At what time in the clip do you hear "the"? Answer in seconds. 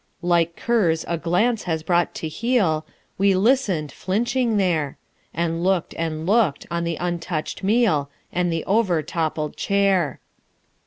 6.85-6.97, 8.51-8.63